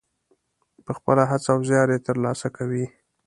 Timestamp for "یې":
1.93-1.99